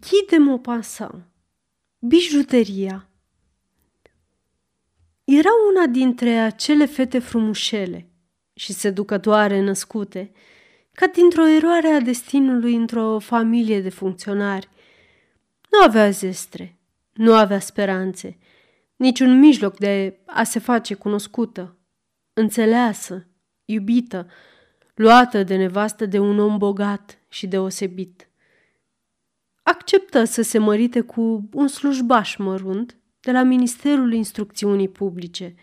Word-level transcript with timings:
Guy 0.00 0.26
de 0.30 0.38
Maupassant 0.38 1.24
Bijuteria 1.98 3.08
Era 5.24 5.48
una 5.70 5.86
dintre 5.86 6.30
acele 6.30 6.86
fete 6.86 7.18
frumușele 7.18 8.10
și 8.54 8.72
seducătoare 8.72 9.60
născute, 9.60 10.32
ca 10.92 11.06
dintr-o 11.06 11.46
eroare 11.46 11.88
a 11.88 12.00
destinului 12.00 12.74
într-o 12.74 13.18
familie 13.18 13.80
de 13.80 13.88
funcționari. 13.88 14.68
Nu 15.70 15.82
avea 15.82 16.10
zestre, 16.10 16.78
nu 17.12 17.34
avea 17.34 17.58
speranțe, 17.58 18.38
niciun 18.96 19.38
mijloc 19.38 19.78
de 19.78 20.20
a 20.26 20.42
se 20.42 20.58
face 20.58 20.94
cunoscută, 20.94 21.76
înțeleasă, 22.32 23.26
iubită, 23.64 24.30
luată 24.94 25.42
de 25.42 25.56
nevastă 25.56 26.06
de 26.06 26.18
un 26.18 26.38
om 26.38 26.58
bogat 26.58 27.18
și 27.28 27.46
deosebit. 27.46 28.26
Acceptă 29.62 30.24
să 30.24 30.42
se 30.42 30.58
mărite 30.58 31.00
cu 31.00 31.48
un 31.52 31.68
slujbaș 31.68 32.36
mărunt 32.36 32.96
de 33.20 33.32
la 33.32 33.42
Ministerul 33.42 34.12
Instrucțiunii 34.12 34.88
Publice. 34.88 35.54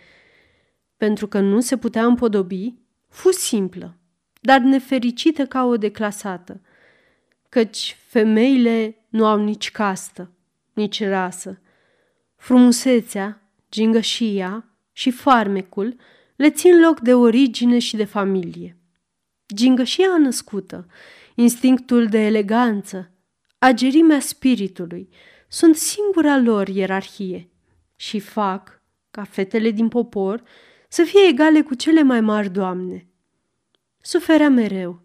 Pentru 0.97 1.27
că 1.27 1.39
nu 1.39 1.59
se 1.59 1.77
putea 1.77 2.05
împodobi, 2.05 2.73
fu 3.07 3.31
simplă, 3.31 3.97
dar 4.41 4.59
nefericită 4.59 5.45
ca 5.45 5.65
o 5.65 5.77
declasată, 5.77 6.61
căci 7.49 7.97
femeile 8.07 9.05
nu 9.09 9.25
au 9.25 9.43
nici 9.43 9.71
castă, 9.71 10.31
nici 10.73 11.03
rasă. 11.03 11.61
Frumusețea, 12.35 13.41
gingășia 13.71 14.65
și 14.91 15.11
farmecul 15.11 15.95
le 16.35 16.49
țin 16.49 16.79
loc 16.79 16.99
de 16.99 17.13
origine 17.13 17.79
și 17.79 17.95
de 17.95 18.05
familie. 18.05 18.77
Gingășia 19.53 20.17
născută, 20.17 20.87
instinctul 21.35 22.07
de 22.07 22.25
eleganță, 22.25 23.11
agerimea 23.59 24.19
spiritului 24.19 25.09
sunt 25.47 25.75
singura 25.75 26.37
lor 26.37 26.67
ierarhie 26.67 27.49
și 27.95 28.19
fac 28.19 28.81
ca 29.11 29.23
fetele 29.23 29.71
din 29.71 29.87
popor 29.87 30.43
să 30.89 31.03
fie 31.03 31.27
egale 31.27 31.61
cu 31.61 31.73
cele 31.73 32.03
mai 32.03 32.21
mari 32.21 32.49
doamne. 32.49 33.07
Suferea 34.01 34.49
mereu, 34.49 35.01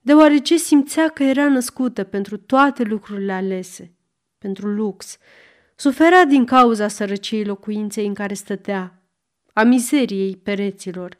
deoarece 0.00 0.56
simțea 0.56 1.08
că 1.08 1.22
era 1.22 1.48
născută 1.48 2.04
pentru 2.04 2.36
toate 2.36 2.82
lucrurile 2.82 3.32
alese, 3.32 3.94
pentru 4.38 4.68
lux. 4.68 5.16
Suferea 5.76 6.24
din 6.24 6.44
cauza 6.44 6.88
sărăciei 6.88 7.44
locuinței 7.44 8.06
în 8.06 8.14
care 8.14 8.34
stătea, 8.34 9.02
a 9.52 9.62
mizeriei 9.62 10.36
pereților, 10.36 11.18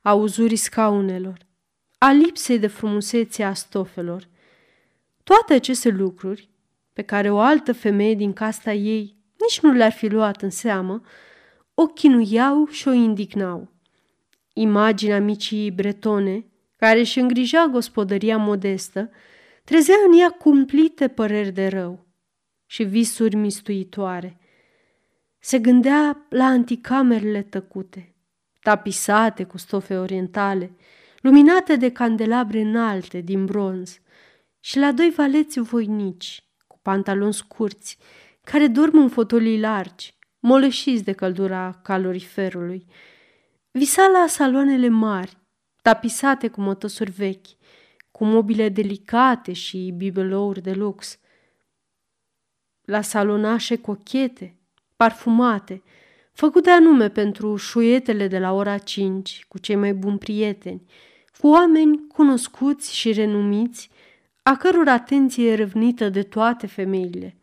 a 0.00 0.12
uzurii 0.14 0.56
scaunelor, 0.56 1.38
a 1.98 2.12
lipsei 2.12 2.58
de 2.58 2.66
frumusețe 2.66 3.42
a 3.42 3.54
stofelor. 3.54 4.28
Toate 5.24 5.54
aceste 5.54 5.88
lucruri, 5.88 6.50
pe 6.92 7.02
care 7.02 7.30
o 7.30 7.38
altă 7.38 7.72
femeie 7.72 8.14
din 8.14 8.32
casta 8.32 8.72
ei 8.72 9.20
nici 9.42 9.60
nu 9.60 9.72
le-ar 9.72 9.92
fi 9.92 10.08
luat 10.08 10.42
în 10.42 10.50
seamă, 10.50 11.00
o 11.74 11.86
chinuiau 11.86 12.66
și 12.66 12.88
o 12.88 12.92
indignau. 12.92 13.72
Imaginea 14.52 15.20
micii 15.20 15.70
bretone, 15.70 16.46
care 16.76 16.98
își 16.98 17.18
îngrija 17.18 17.66
gospodăria 17.66 18.36
modestă, 18.36 19.10
trezea 19.64 19.94
în 20.06 20.18
ea 20.18 20.30
cumplite 20.30 21.08
păreri 21.08 21.50
de 21.50 21.66
rău 21.66 22.06
și 22.66 22.82
visuri 22.82 23.36
mistuitoare. 23.36 24.38
Se 25.38 25.58
gândea 25.58 26.26
la 26.28 26.44
anticamerele 26.44 27.42
tăcute, 27.42 28.14
tapisate 28.60 29.44
cu 29.44 29.58
stofe 29.58 29.96
orientale, 29.96 30.76
luminate 31.20 31.76
de 31.76 31.92
candelabre 31.92 32.60
înalte 32.60 33.20
din 33.20 33.44
bronz, 33.44 34.00
și 34.64 34.78
la 34.78 34.92
doi 34.92 35.10
valeți 35.16 35.60
voinici, 35.60 36.44
cu 36.66 36.78
pantaloni 36.82 37.34
scurți, 37.34 37.98
care 38.44 38.66
dorm 38.66 38.98
în 38.98 39.08
fotolii 39.08 39.60
largi, 39.60 40.14
molășiți 40.40 41.04
de 41.04 41.12
căldura 41.12 41.80
caloriferului. 41.82 42.86
Visa 43.70 44.06
la 44.06 44.26
saloanele 44.26 44.88
mari, 44.88 45.36
tapisate 45.82 46.48
cu 46.48 46.60
mătăsuri 46.60 47.10
vechi, 47.10 47.46
cu 48.10 48.24
mobile 48.24 48.68
delicate 48.68 49.52
și 49.52 49.94
bibelouri 49.96 50.62
de 50.62 50.72
lux. 50.72 51.18
La 52.84 53.00
salonașe 53.00 53.76
cochete, 53.76 54.56
parfumate, 54.96 55.82
făcute 56.32 56.70
anume 56.70 57.08
pentru 57.08 57.56
șuietele 57.56 58.28
de 58.28 58.38
la 58.38 58.52
ora 58.52 58.78
5 58.78 59.44
cu 59.48 59.58
cei 59.58 59.76
mai 59.76 59.94
buni 59.94 60.18
prieteni, 60.18 60.82
cu 61.38 61.48
oameni 61.48 62.06
cunoscuți 62.06 62.94
și 62.94 63.12
renumiți, 63.12 63.90
a 64.42 64.56
căror 64.56 64.88
atenție 64.88 65.50
e 65.50 65.54
râvnită 65.54 66.08
de 66.08 66.22
toate 66.22 66.66
femeile. 66.66 67.36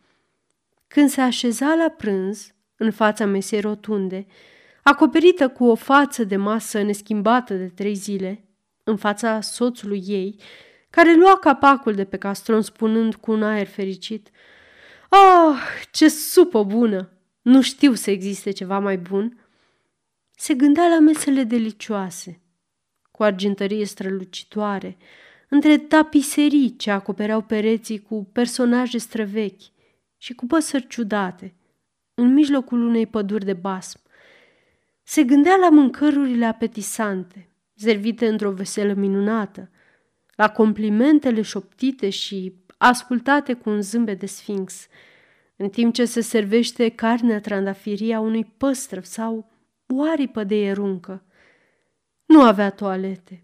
Când 0.87 1.09
se 1.09 1.21
așeza 1.21 1.75
la 1.75 1.89
prânz, 1.89 2.53
în 2.77 2.91
fața 2.91 3.25
mesei 3.25 3.59
rotunde, 3.59 4.25
acoperită 4.83 5.49
cu 5.49 5.65
o 5.65 5.75
față 5.75 6.23
de 6.23 6.35
masă 6.35 6.81
neschimbată 6.81 7.53
de 7.53 7.67
trei 7.67 7.95
zile, 7.95 8.43
în 8.83 8.97
fața 8.97 9.41
soțului 9.41 10.03
ei, 10.07 10.35
care 10.89 11.15
lua 11.15 11.37
capacul 11.37 11.93
de 11.93 12.05
pe 12.05 12.17
castron 12.17 12.61
spunând 12.61 13.15
cu 13.15 13.31
un 13.31 13.43
aer 13.43 13.67
fericit, 13.67 14.29
Ah, 15.09 15.57
ce 15.91 16.07
supă 16.07 16.63
bună! 16.63 17.11
Nu 17.41 17.61
știu 17.61 17.93
să 17.93 18.11
existe 18.11 18.51
ceva 18.51 18.79
mai 18.79 18.97
bun!" 18.97 19.47
Se 20.35 20.53
gândea 20.53 20.87
la 20.87 20.99
mesele 20.99 21.43
delicioase, 21.43 22.41
cu 23.11 23.23
argintărie 23.23 23.85
strălucitoare, 23.85 24.97
între 25.49 25.77
tapiserii 25.77 26.75
ce 26.75 26.91
acopereau 26.91 27.41
pereții 27.41 27.99
cu 27.99 28.29
personaje 28.31 28.97
străvechi 28.97 29.63
și 30.17 30.33
cu 30.33 30.45
păsări 30.45 30.87
ciudate, 30.87 31.53
în 32.13 32.33
mijlocul 32.33 32.81
unei 32.81 33.07
păduri 33.07 33.45
de 33.45 33.53
basm. 33.53 33.99
Se 35.03 35.23
gândea 35.23 35.55
la 35.55 35.69
mâncărurile 35.69 36.45
apetisante, 36.45 37.49
servite 37.75 38.27
într-o 38.27 38.51
veselă 38.51 38.93
minunată, 38.93 39.69
la 40.35 40.49
complimentele 40.49 41.41
șoptite 41.41 42.09
și 42.09 42.53
ascultate 42.77 43.53
cu 43.53 43.69
un 43.69 43.81
zâmbet 43.81 44.19
de 44.19 44.25
sfinx, 44.25 44.87
în 45.55 45.69
timp 45.69 45.93
ce 45.93 46.05
se 46.05 46.21
servește 46.21 46.89
carnea 46.89 47.41
trandafirii 47.41 48.13
a 48.13 48.19
unui 48.19 48.45
păstrăv 48.57 49.03
sau 49.03 49.51
o 49.87 50.03
aripă 50.03 50.43
de 50.43 50.55
ieruncă. 50.55 51.23
Nu 52.25 52.41
avea 52.41 52.69
toalete, 52.69 53.43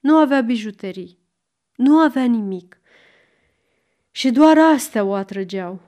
nu 0.00 0.16
avea 0.16 0.40
bijuterii, 0.40 1.18
nu 1.76 1.98
avea 1.98 2.24
nimic. 2.24 2.78
Și 4.10 4.30
doar 4.30 4.58
astea 4.58 5.04
o 5.04 5.14
atrăgeau. 5.14 5.80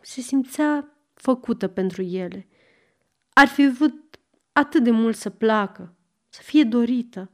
Se 0.00 0.20
simțea 0.20 0.88
făcută 1.14 1.68
pentru 1.68 2.02
ele. 2.02 2.48
Ar 3.32 3.46
fi 3.46 3.68
vrut 3.68 4.18
atât 4.52 4.82
de 4.82 4.90
mult 4.90 5.16
să 5.16 5.30
placă, 5.30 5.94
să 6.28 6.42
fie 6.42 6.64
dorită, 6.64 7.30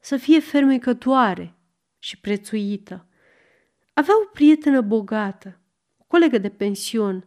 să 0.00 0.16
fie 0.16 0.40
fermecătoare 0.40 1.54
și 1.98 2.20
prețuită. 2.20 3.06
Avea 3.94 4.14
o 4.24 4.28
prietenă 4.32 4.80
bogată, 4.80 5.60
o 5.96 6.04
colegă 6.06 6.38
de 6.38 6.48
pension, 6.48 7.26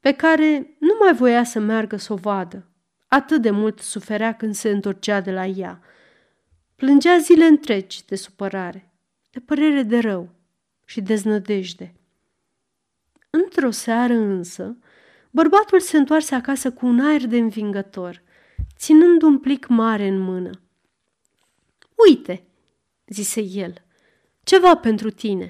pe 0.00 0.12
care 0.12 0.76
nu 0.78 0.96
mai 1.00 1.14
voia 1.14 1.44
să 1.44 1.58
meargă 1.58 1.96
să 1.96 2.12
o 2.12 2.16
vadă. 2.16 2.66
Atât 3.08 3.42
de 3.42 3.50
mult 3.50 3.78
suferea 3.78 4.36
când 4.36 4.54
se 4.54 4.70
întorcea 4.70 5.20
de 5.20 5.32
la 5.32 5.46
ea. 5.46 5.80
Plângea 6.74 7.18
zile 7.18 7.44
întregi 7.44 8.04
de 8.06 8.16
supărare, 8.16 8.87
de 9.30 9.40
părere 9.40 9.82
de 9.82 9.98
rău 9.98 10.28
și 10.84 11.00
deznădejde. 11.00 11.94
Într-o 13.30 13.70
seară 13.70 14.14
însă, 14.14 14.76
bărbatul 15.30 15.80
se 15.80 15.96
întoarse 15.96 16.34
acasă 16.34 16.72
cu 16.72 16.86
un 16.86 17.00
aer 17.00 17.26
de 17.26 17.36
învingător, 17.36 18.22
ținând 18.76 19.22
un 19.22 19.38
plic 19.38 19.66
mare 19.66 20.06
în 20.06 20.18
mână. 20.18 20.50
Uite, 22.06 22.46
zise 23.06 23.40
el, 23.40 23.84
ceva 24.42 24.76
pentru 24.76 25.10
tine. 25.10 25.48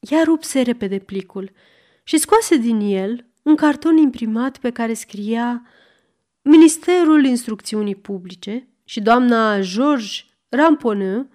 Ea 0.00 0.22
rupse 0.22 0.60
repede 0.60 0.98
plicul 0.98 1.50
și 2.02 2.18
scoase 2.18 2.56
din 2.56 2.80
el 2.80 3.26
un 3.42 3.56
carton 3.56 3.96
imprimat 3.96 4.58
pe 4.58 4.70
care 4.70 4.94
scria 4.94 5.66
Ministerul 6.42 7.24
Instrucțiunii 7.24 7.96
Publice 7.96 8.68
și 8.84 9.00
doamna 9.00 9.60
George 9.60 10.22
Ramponeu 10.48 11.28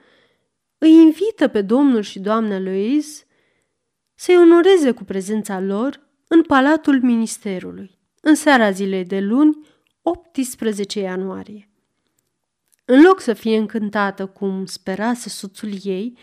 îi 0.80 0.92
invită 0.92 1.48
pe 1.48 1.62
domnul 1.62 2.02
și 2.02 2.20
doamna 2.20 2.60
Louise 2.60 3.24
să-i 4.16 4.38
onoreze 4.38 4.92
cu 4.92 5.04
prezența 5.04 5.60
lor 5.60 6.08
în 6.28 6.44
Palatul 6.44 7.02
Ministerului, 7.02 8.00
în 8.22 8.36
seara 8.36 8.72
zilei 8.72 9.06
de 9.06 9.20
luni, 9.20 9.68
18 10.02 11.00
ianuarie. 11.00 11.70
În 12.86 13.02
loc 13.02 13.20
să 13.20 13.34
fie 13.34 13.58
încântată 13.58 14.26
cum 14.26 14.66
sperase 14.66 15.30
soțul 15.30 15.72
ei, 15.84 16.18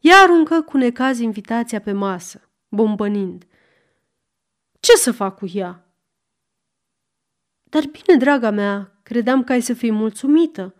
ea 0.00 0.16
aruncă 0.16 0.60
cu 0.60 0.76
necaz 0.76 1.18
invitația 1.18 1.80
pe 1.80 1.92
masă, 1.92 2.50
bombănind. 2.68 3.46
Ce 4.80 4.92
să 4.92 5.12
fac 5.12 5.38
cu 5.38 5.50
ea? 5.52 5.92
Dar 7.62 7.84
bine, 7.86 8.18
draga 8.18 8.50
mea, 8.50 8.98
credeam 9.02 9.44
că 9.44 9.52
ai 9.52 9.60
să 9.60 9.72
fii 9.72 9.92
mulțumită. 9.92 10.74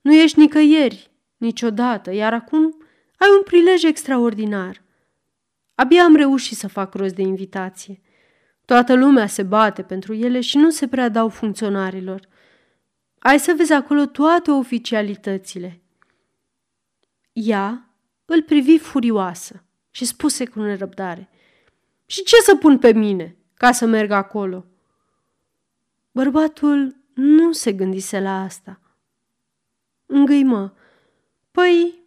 Nu 0.00 0.14
ești 0.14 0.38
nicăieri, 0.38 1.10
niciodată, 1.36 2.12
iar 2.12 2.32
acum 2.32 2.76
ai 3.18 3.28
un 3.36 3.42
prilej 3.42 3.82
extraordinar. 3.82 4.82
Abia 5.74 6.02
am 6.02 6.16
reușit 6.16 6.56
să 6.56 6.68
fac 6.68 6.94
rost 6.94 7.14
de 7.14 7.22
invitație. 7.22 8.00
Toată 8.64 8.94
lumea 8.94 9.26
se 9.26 9.42
bate 9.42 9.82
pentru 9.82 10.14
ele 10.14 10.40
și 10.40 10.56
nu 10.56 10.70
se 10.70 10.88
prea 10.88 11.08
dau 11.08 11.28
funcționarilor. 11.28 12.28
Ai 13.18 13.38
să 13.38 13.54
vezi 13.56 13.72
acolo 13.72 14.06
toate 14.06 14.50
oficialitățile. 14.50 15.80
Ea 17.32 17.90
îl 18.24 18.42
privi 18.42 18.78
furioasă 18.78 19.64
și 19.90 20.04
spuse 20.04 20.46
cu 20.46 20.60
nerăbdare. 20.60 21.28
Și 22.06 22.22
ce 22.22 22.36
să 22.36 22.56
pun 22.56 22.78
pe 22.78 22.92
mine 22.92 23.36
ca 23.54 23.72
să 23.72 23.86
merg 23.86 24.10
acolo? 24.10 24.64
Bărbatul 26.12 26.96
nu 27.14 27.52
se 27.52 27.72
gândise 27.72 28.20
la 28.20 28.42
asta. 28.42 28.80
Îngâimă. 30.06 30.74
Păi, 31.56 32.02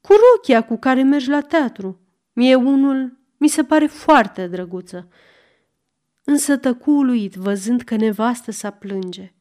cu 0.00 0.12
rochia 0.12 0.64
cu 0.64 0.76
care 0.76 1.02
mergi 1.02 1.28
la 1.28 1.40
teatru. 1.40 2.00
Mie 2.32 2.54
unul 2.54 3.18
mi 3.36 3.48
se 3.48 3.64
pare 3.64 3.86
foarte 3.86 4.46
drăguță. 4.46 5.08
Însă 6.24 6.56
tăcu 6.56 6.90
uluit, 6.90 7.34
văzând 7.34 7.82
că 7.82 7.96
nevastă 7.96 8.50
sa 8.50 8.70
plânge. 8.70 9.32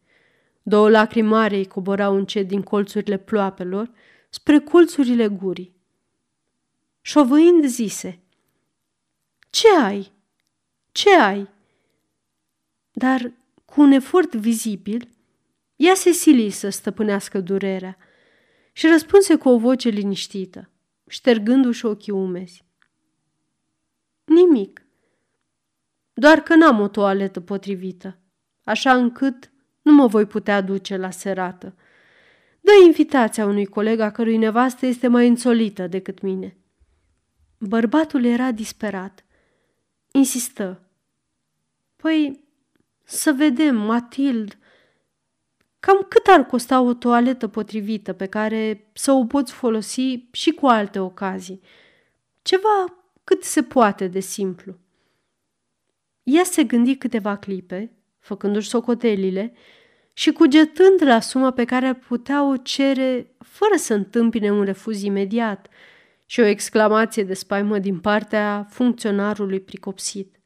Două 0.64 0.90
lacrimi 0.90 1.28
mari 1.28 1.56
îi 1.56 1.68
coborau 1.68 2.16
încet 2.16 2.48
din 2.48 2.62
colțurile 2.62 3.18
ploapelor 3.18 3.92
spre 4.30 4.60
colțurile 4.60 5.28
gurii. 5.28 5.76
Șovăind 7.02 7.66
zise, 7.66 8.20
Ce 9.50 9.68
ai? 9.84 10.12
Ce 10.92 11.16
ai?" 11.16 11.50
Dar, 12.92 13.32
cu 13.66 13.82
un 13.82 13.92
efort 13.92 14.36
vizibil, 14.36 15.10
ea 15.76 15.94
se 15.94 16.12
sili 16.12 16.50
să 16.50 16.70
stăpânească 16.70 17.40
durerea 17.40 17.98
și 18.78 18.88
răspunse 18.88 19.36
cu 19.36 19.50
o 19.50 19.58
voce 19.58 19.90
liniștită, 19.90 20.70
ștergându-și 21.08 21.86
ochii 21.86 22.12
umezi. 22.12 22.66
Nimic. 24.24 24.86
Doar 26.14 26.40
că 26.40 26.56
n-am 26.56 26.80
o 26.80 26.88
toaletă 26.88 27.42
potrivită, 27.42 28.18
așa 28.64 28.94
încât 28.94 29.52
nu 29.82 29.94
mă 29.94 30.08
voi 30.08 30.26
putea 30.26 30.62
duce 30.62 30.98
la 30.98 31.10
serată. 31.10 31.76
Dă 32.62 32.72
invitația 32.86 33.46
unui 33.46 33.66
coleg 33.66 34.00
a 34.00 34.12
cărui 34.12 34.38
nevastă 34.38 34.86
este 34.86 35.08
mai 35.08 35.28
înțolită 35.28 35.88
decât 35.88 36.22
mine. 36.22 36.58
Bărbatul 37.58 38.24
era 38.24 38.52
disperat. 38.52 39.26
Insistă. 40.12 40.90
Păi, 41.96 42.44
să 43.04 43.32
vedem, 43.32 43.76
Matild, 43.76 44.58
cam 45.86 46.06
cât 46.10 46.28
ar 46.28 46.46
costa 46.46 46.82
o 46.82 46.94
toaletă 46.94 47.48
potrivită 47.48 48.14
pe 48.14 48.26
care 48.26 48.90
să 48.94 49.12
o 49.12 49.26
poți 49.26 49.54
folosi 49.54 50.28
și 50.32 50.52
cu 50.52 50.66
alte 50.66 51.00
ocazii? 51.00 51.62
Ceva 52.42 53.04
cât 53.24 53.44
se 53.44 53.64
poate 53.64 54.08
de 54.08 54.20
simplu. 54.20 54.78
Ea 56.24 56.44
se 56.44 56.64
gândi 56.64 56.96
câteva 56.96 57.38
clipe, 57.38 57.92
făcându-și 58.20 58.70
socotelile, 58.70 59.54
și 60.14 60.32
cugetând 60.32 61.02
la 61.04 61.20
suma 61.20 61.52
pe 61.52 61.66
care 61.66 61.86
ar 61.86 61.96
putea 61.96 62.44
o 62.44 62.58
cere 62.58 63.36
fără 63.40 63.76
să 63.76 63.94
întâmpine 63.94 64.52
un 64.52 64.64
refuz 64.64 65.02
imediat 65.02 65.68
și 66.26 66.40
o 66.40 66.46
exclamație 66.46 67.24
de 67.24 67.34
spaimă 67.34 67.80
din 67.80 68.00
partea 68.00 68.68
funcționarului 68.70 69.60
pricopsit. 69.60 70.40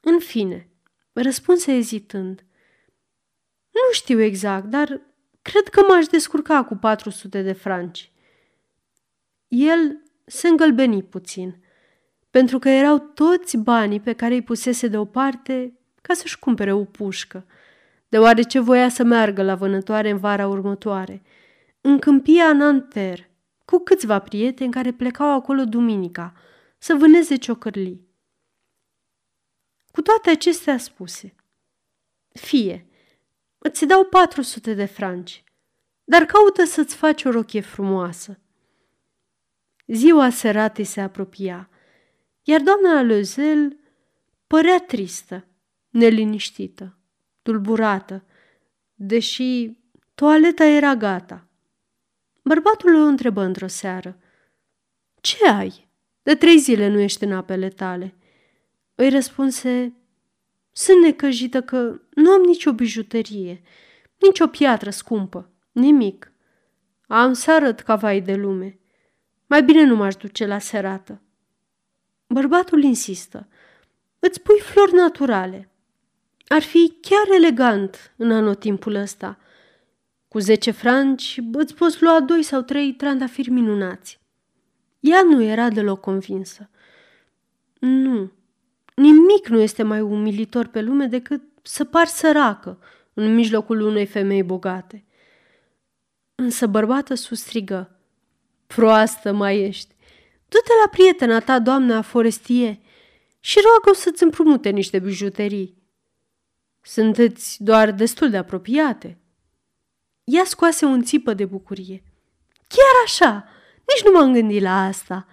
În 0.00 0.18
fine, 0.18 0.68
răspunse 1.12 1.72
ezitând. 1.72 2.42
Nu 3.86 3.92
știu 3.92 4.20
exact, 4.20 4.64
dar 4.64 5.00
cred 5.42 5.68
că 5.68 5.82
m-aș 5.88 6.06
descurca 6.06 6.64
cu 6.64 6.76
400 6.76 7.42
de 7.42 7.52
franci. 7.52 8.12
El 9.48 10.02
se 10.24 10.48
îngălbeni 10.48 11.02
puțin, 11.02 11.62
pentru 12.30 12.58
că 12.58 12.68
erau 12.68 12.98
toți 12.98 13.56
banii 13.56 14.00
pe 14.00 14.12
care 14.12 14.34
îi 14.34 14.42
pusese 14.42 14.88
deoparte 14.88 15.78
ca 16.02 16.14
să-și 16.14 16.38
cumpere 16.38 16.72
o 16.72 16.84
pușcă, 16.84 17.46
deoarece 18.08 18.58
voia 18.58 18.88
să 18.88 19.02
meargă 19.02 19.42
la 19.42 19.54
vânătoare 19.54 20.10
în 20.10 20.18
vara 20.18 20.46
următoare, 20.46 21.22
în 21.80 21.98
câmpia 21.98 22.52
Nanter, 22.52 23.30
cu 23.64 23.78
câțiva 23.78 24.18
prieteni 24.18 24.72
care 24.72 24.92
plecau 24.92 25.32
acolo 25.32 25.64
duminica 25.64 26.32
să 26.78 26.94
vâneze 26.94 27.36
ciocărlii. 27.36 28.06
Cu 29.90 30.02
toate 30.02 30.30
acestea 30.30 30.78
spuse, 30.78 31.34
fie, 32.32 32.87
îți 33.58 33.86
dau 33.86 34.04
400 34.04 34.74
de 34.74 34.84
franci, 34.84 35.44
dar 36.04 36.24
caută 36.24 36.64
să-ți 36.64 36.94
faci 36.94 37.24
o 37.24 37.30
rochie 37.30 37.60
frumoasă. 37.60 38.38
Ziua 39.86 40.30
seratei 40.30 40.84
se 40.84 41.00
apropia, 41.00 41.70
iar 42.42 42.60
doamna 42.60 43.02
Lozel 43.02 43.76
părea 44.46 44.78
tristă, 44.78 45.46
neliniștită, 45.88 46.98
tulburată, 47.42 48.24
deși 48.94 49.76
toaleta 50.14 50.64
era 50.64 50.94
gata. 50.94 51.46
Bărbatul 52.42 52.94
o 52.94 53.04
întrebă 53.04 53.42
într-o 53.42 53.66
seară. 53.66 54.18
Ce 55.20 55.48
ai? 55.48 55.88
De 56.22 56.34
trei 56.34 56.58
zile 56.58 56.88
nu 56.88 56.98
ești 56.98 57.24
în 57.24 57.32
apele 57.32 57.68
tale. 57.68 58.14
Îi 58.94 59.08
răspunse, 59.08 59.92
sunt 60.78 61.02
necăjită 61.02 61.62
că 61.62 62.00
nu 62.10 62.30
am 62.30 62.42
nicio 62.42 62.72
bijuterie, 62.72 63.62
nicio 64.16 64.46
piatră 64.46 64.90
scumpă, 64.90 65.50
nimic. 65.72 66.32
Am 67.06 67.32
să 67.32 67.52
arăt 67.52 67.80
ca 67.80 67.96
vai 67.96 68.20
de 68.20 68.34
lume. 68.34 68.78
Mai 69.46 69.62
bine 69.62 69.84
nu 69.84 69.96
m-aș 69.96 70.16
duce 70.16 70.46
la 70.46 70.58
serată. 70.58 71.22
Bărbatul 72.26 72.82
insistă. 72.82 73.48
Îți 74.18 74.40
pui 74.40 74.60
flori 74.60 74.92
naturale. 74.92 75.70
Ar 76.48 76.62
fi 76.62 76.98
chiar 77.00 77.36
elegant 77.36 78.14
în 78.16 78.32
anotimpul 78.32 78.94
ăsta. 78.94 79.38
Cu 80.28 80.38
zece 80.38 80.70
franci 80.70 81.40
îți 81.52 81.74
poți 81.74 82.02
lua 82.02 82.20
doi 82.20 82.42
sau 82.42 82.62
trei 82.62 82.92
trandafiri 82.94 83.50
minunați. 83.50 84.20
Ea 85.00 85.22
nu 85.22 85.42
era 85.42 85.68
deloc 85.68 86.00
convinsă. 86.00 86.70
Nu, 87.78 88.32
nimic 88.98 89.48
nu 89.48 89.60
este 89.60 89.82
mai 89.82 90.00
umilitor 90.00 90.66
pe 90.66 90.80
lume 90.80 91.06
decât 91.06 91.42
să 91.62 91.84
pari 91.84 92.08
săracă 92.08 92.78
în 93.14 93.34
mijlocul 93.34 93.80
unei 93.80 94.06
femei 94.06 94.42
bogate. 94.42 95.04
Însă 96.34 96.66
bărbată 96.66 97.14
sustrigă. 97.14 97.90
Proastă 98.66 99.32
mai 99.32 99.60
ești. 99.60 99.94
Du-te 100.48 100.72
la 100.84 100.88
prietena 100.90 101.40
ta, 101.40 101.58
doamna 101.58 102.02
Forestie, 102.02 102.80
și 103.40 103.58
roagă-o 103.62 103.92
să-ți 103.92 104.22
împrumute 104.22 104.70
niște 104.70 104.98
bijuterii. 104.98 105.76
Sunteți 106.82 107.62
doar 107.62 107.92
destul 107.92 108.30
de 108.30 108.36
apropiate. 108.36 109.18
Ea 110.24 110.44
scoase 110.44 110.84
un 110.84 111.02
țipă 111.02 111.34
de 111.34 111.44
bucurie. 111.44 112.02
Chiar 112.68 113.02
așa, 113.04 113.48
nici 113.86 114.04
nu 114.04 114.18
m-am 114.18 114.32
gândit 114.32 114.62
la 114.62 114.84
asta. 114.84 115.26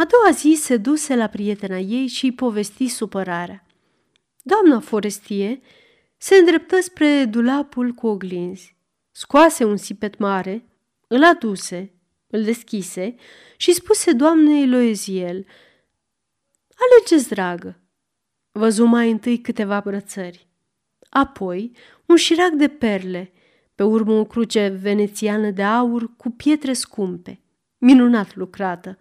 A 0.00 0.04
doua 0.04 0.30
zi 0.30 0.54
se 0.54 0.76
duse 0.76 1.16
la 1.16 1.26
prietena 1.26 1.78
ei 1.78 2.06
și 2.06 2.24
îi 2.24 2.32
povesti 2.32 2.88
supărarea. 2.88 3.66
Doamna 4.42 4.80
Forestie 4.80 5.60
se 6.16 6.34
îndreptă 6.34 6.80
spre 6.80 7.24
dulapul 7.24 7.92
cu 7.92 8.06
oglinzi, 8.06 8.76
scoase 9.10 9.64
un 9.64 9.76
sipet 9.76 10.18
mare, 10.18 10.64
îl 11.06 11.24
aduse 11.24 11.92
îl 12.26 12.42
deschise 12.42 13.14
și 13.56 13.72
spuse 13.72 14.12
doamnei 14.12 14.68
Loeziel, 14.68 15.46
Alegeți, 16.74 17.28
dragă! 17.28 17.80
Văzu 18.52 18.84
mai 18.84 19.10
întâi 19.10 19.40
câteva 19.40 19.80
brățări, 19.80 20.48
apoi 21.10 21.76
un 22.06 22.16
șirac 22.16 22.50
de 22.50 22.68
perle, 22.68 23.32
pe 23.74 23.82
urmă 23.82 24.12
o 24.12 24.24
cruce 24.24 24.68
venețiană 24.68 25.50
de 25.50 25.62
aur 25.62 26.16
cu 26.16 26.30
pietre 26.30 26.72
scumpe, 26.72 27.40
minunat 27.78 28.36
lucrată. 28.36 28.98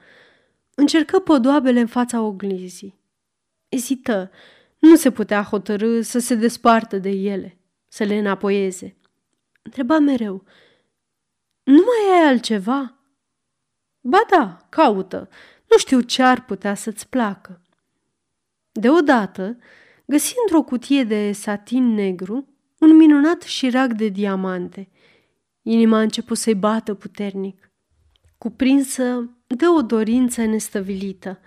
Încercă 0.80 1.20
podoabele 1.20 1.80
în 1.80 1.88
fața 1.88 2.22
oglinzii. 2.22 3.00
Ezită, 3.70 4.32
nu 4.78 4.96
se 4.96 5.12
putea 5.12 5.44
hotărâ 5.44 6.02
să 6.02 6.20
se 6.20 6.36
despartă 6.36 6.98
de 6.98 7.10
ele, 7.10 7.58
să 7.88 8.04
le 8.04 8.18
înapoieze. 8.18 8.98
Întreba 9.62 10.00
mereu, 10.00 10.44
nu 11.64 11.84
mai 11.86 12.20
ai 12.20 12.28
altceva?" 12.28 12.98
Ba 14.02 14.20
da, 14.30 14.66
caută. 14.70 15.30
Nu 15.70 15.78
știu 15.78 16.00
ce 16.00 16.24
ar 16.24 16.46
putea 16.46 16.76
să-ți 16.76 17.10
placă. 17.10 17.62
Deodată, 18.72 19.58
găsi 20.06 20.34
într-o 20.42 20.62
cutie 20.62 21.04
de 21.04 21.32
satin 21.32 21.94
negru 21.94 22.48
un 22.80 22.96
minunat 22.96 23.42
șirac 23.42 23.94
de 23.94 24.08
diamante. 24.08 24.90
Inima 25.62 25.98
a 25.98 26.02
început 26.02 26.38
să-i 26.38 26.56
bată 26.56 26.94
puternic, 26.94 27.72
cuprinsă 28.38 29.34
de 29.56 29.68
o 29.68 29.82
dorință 29.82 30.46
nestăvilită. 30.46 31.40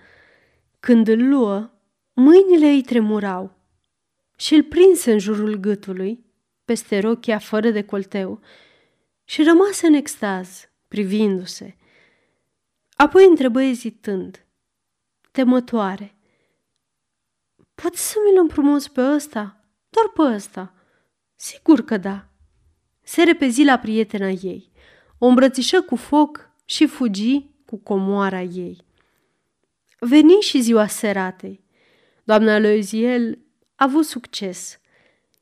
Când 0.79 1.07
îl 1.07 1.27
luă, 1.27 1.69
mâinile 2.13 2.67
îi 2.67 2.81
tremurau 2.81 3.57
și 4.37 4.53
îl 4.55 4.63
prinse 4.63 5.11
în 5.11 5.19
jurul 5.19 5.55
gâtului, 5.55 6.25
peste 6.65 6.99
rochia 6.99 7.37
fără 7.37 7.69
de 7.69 7.83
colteu, 7.83 8.39
și 9.23 9.43
rămase 9.43 9.87
în 9.87 9.93
extaz, 9.93 10.69
privindu-se– 10.87 11.75
Apoi 12.95 13.27
întrebă 13.27 13.61
ezitând, 13.61 14.45
temătoare. 15.31 16.15
Poți 17.75 18.09
să 18.09 18.15
mi-l 18.25 18.39
împrumuți 18.39 18.91
pe 18.91 19.01
ăsta? 19.01 19.65
Doar 19.89 20.09
pe 20.09 20.35
ăsta. 20.35 20.73
Sigur 21.35 21.81
că 21.81 21.97
da. 21.97 22.27
Se 23.01 23.23
repezi 23.23 23.63
la 23.63 23.77
prietena 23.79 24.29
ei, 24.29 24.71
o 25.17 25.25
îmbrățișă 25.25 25.81
cu 25.81 25.95
foc 25.95 26.51
și 26.65 26.87
fugi 26.87 27.49
cu 27.73 27.79
comoara 27.79 28.41
ei. 28.41 28.77
Veni 29.99 30.33
și 30.41 30.61
ziua 30.61 30.87
seratei. 30.87 31.63
Doamna 32.23 32.59
Loiziel 32.59 33.39
a 33.75 33.83
avut 33.83 34.05
succes. 34.05 34.79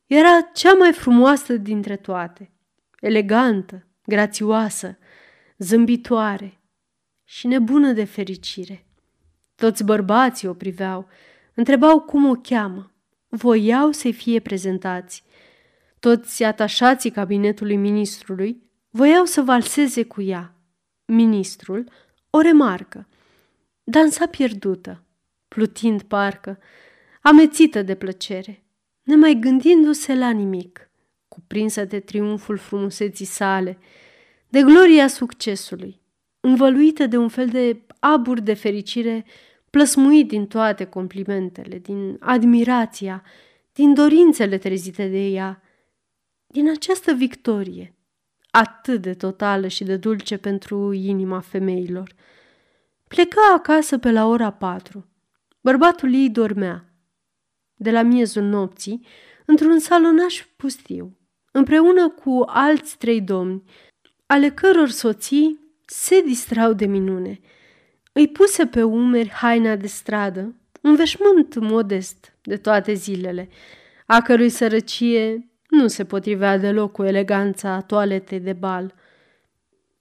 Era 0.06 0.42
cea 0.54 0.74
mai 0.74 0.94
frumoasă 0.94 1.58
dintre 1.58 1.96
toate, 1.96 2.52
elegantă, 3.00 3.88
grațioasă, 4.06 4.98
zâmbitoare 5.58 6.60
și 7.24 7.48
nebună 7.48 7.92
de 7.92 8.04
fericire. 8.04 8.86
Toți 9.56 9.84
bărbații 9.84 10.48
o 10.48 10.54
priveau, 10.54 11.08
întrebau 11.54 12.00
cum 12.00 12.30
o 12.30 12.34
cheamă, 12.34 12.92
voiau 13.30 13.92
să-i 13.92 14.14
fie 14.14 14.40
prezentați. 14.40 15.24
Toți 16.00 16.44
atașații 16.44 17.12
cabinetului 17.12 17.76
ministrului 17.76 18.62
voiau 18.90 19.26
să 19.26 19.42
valseze 19.42 20.04
cu 20.04 20.22
ea. 20.22 20.56
Ministrul 21.06 21.90
o 22.32 22.40
remarcă. 22.40 23.08
Dansa 23.84 24.26
pierdută, 24.26 25.04
plutind 25.48 26.02
parcă, 26.02 26.60
amețită 27.22 27.82
de 27.82 27.96
plăcere, 27.96 28.64
nemai 29.04 29.38
gândindu-se 29.40 30.16
la 30.16 30.30
nimic, 30.30 30.90
cuprinsă 31.28 31.86
de 31.86 32.00
triumful 32.00 32.58
frumuseții 32.58 33.26
sale, 33.26 33.78
de 34.50 34.62
gloria 34.62 35.08
succesului, 35.08 36.02
învăluită 36.40 37.06
de 37.06 37.18
un 37.18 37.28
fel 37.28 37.48
de 37.48 37.82
abur 38.00 38.40
de 38.40 38.54
fericire 38.54 39.26
plăsmuit 39.70 40.28
din 40.28 40.48
toate 40.48 40.86
complimentele, 40.86 41.78
din 41.78 42.18
admirația, 42.20 43.24
din 43.74 43.94
dorințele 43.94 44.58
trezite 44.58 45.08
de 45.08 45.28
ea, 45.28 45.62
din 46.48 46.70
această 46.70 47.14
victorie, 47.14 47.96
atât 48.52 49.02
de 49.02 49.14
totală 49.14 49.68
și 49.68 49.84
de 49.84 49.98
dulce 49.98 50.38
pentru 50.38 50.92
inima 50.92 51.40
femeilor. 51.40 52.14
Pleca 53.08 53.54
acasă 53.56 53.98
pe 53.98 54.12
la 54.12 54.28
ora 54.28 54.52
patru. 54.52 55.06
Bărbatul 55.62 56.14
ei 56.14 56.30
dormea. 56.30 56.86
De 57.76 57.92
la 57.92 58.02
miezul 58.02 58.44
nopții, 58.44 59.06
într-un 59.46 59.80
salonaș 59.80 60.46
pustiu, 60.56 61.18
împreună 61.52 62.10
cu 62.10 62.44
alți 62.46 62.98
trei 62.98 63.22
domni, 63.22 63.64
ale 64.26 64.50
căror 64.50 64.90
soții 64.90 65.60
se 65.86 66.22
distrau 66.22 66.74
de 66.74 66.86
minune. 66.86 67.40
Îi 68.12 68.28
puse 68.28 68.66
pe 68.66 68.84
umeri 68.84 69.30
haina 69.30 69.76
de 69.76 69.88
stradă, 69.88 70.56
un 70.82 70.96
veșmânt 70.96 71.56
modest 71.56 72.38
de 72.42 72.58
toate 72.58 72.94
zilele, 72.94 73.50
a 74.06 74.22
cărui 74.22 74.50
sărăcie 74.50 75.51
nu 75.72 75.88
se 75.88 76.06
potrivea 76.06 76.58
deloc 76.58 76.92
cu 76.92 77.04
eleganța 77.04 77.82
toaletei 77.82 78.40
de 78.40 78.54
bal. 78.54 78.94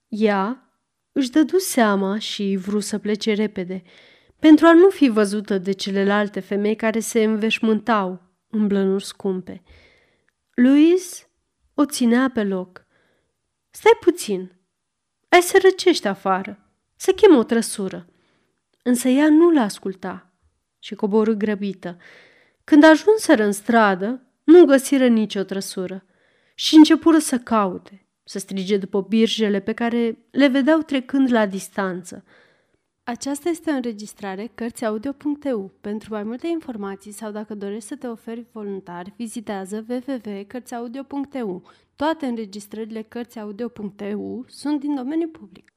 Ea 0.09 0.75
își 1.13 1.31
dădu 1.31 1.59
seama 1.59 2.19
și 2.19 2.59
vrut 2.61 2.83
să 2.83 2.99
plece 2.99 3.35
repede, 3.35 3.83
pentru 4.39 4.67
a 4.67 4.73
nu 4.73 4.89
fi 4.89 5.09
văzută 5.09 5.59
de 5.59 5.73
celelalte 5.73 6.41
femei 6.41 6.77
care 6.77 6.99
se 6.99 7.23
înveșmântau 7.23 8.23
în 8.49 8.67
blănuri 8.67 9.05
scumpe. 9.05 9.63
Louise 10.55 11.31
o 11.75 11.85
ținea 11.85 12.31
pe 12.35 12.45
loc. 12.45 12.87
Stai 13.71 13.97
puțin, 14.01 14.53
ai 15.29 15.41
să 15.41 15.59
răcești 15.63 16.07
afară, 16.07 16.73
să 16.97 17.13
chem 17.13 17.37
o 17.37 17.43
trăsură. 17.43 18.07
Însă 18.83 19.09
ea 19.09 19.29
nu 19.29 19.51
l 19.51 19.59
asculta 19.59 20.33
și 20.79 20.95
coborâ 20.95 21.35
grăbită. 21.35 21.97
Când 22.65 22.85
ajunseră 22.85 23.43
în 23.43 23.53
stradă, 23.53 24.30
nu 24.51 24.65
găsiră 24.65 25.07
nicio 25.07 25.43
trăsură 25.43 26.05
și 26.55 26.75
începură 26.75 27.19
să 27.19 27.39
caute, 27.39 28.07
să 28.25 28.39
strige 28.39 28.77
după 28.77 29.07
birjele 29.09 29.61
pe 29.61 29.73
care 29.73 30.19
le 30.31 30.49
vedeau 30.49 30.81
trecând 30.81 31.33
la 31.33 31.47
distanță. 31.47 32.25
Aceasta 33.03 33.49
este 33.49 33.71
o 33.71 33.75
înregistrare 33.75 34.51
Cărțiaudio.eu. 34.55 35.73
Pentru 35.81 36.13
mai 36.13 36.23
multe 36.23 36.47
informații 36.47 37.13
sau 37.13 37.31
dacă 37.31 37.55
dorești 37.55 37.89
să 37.89 37.97
te 37.97 38.07
oferi 38.07 38.47
voluntar, 38.53 39.13
vizitează 39.17 39.85
www.cărțiaudio.eu. 39.89 41.63
Toate 41.97 42.27
înregistrările 42.27 43.03
Cărțiaudio.eu 43.03 44.45
sunt 44.49 44.81
din 44.81 44.95
domeniu 44.95 45.29
public. 45.29 45.73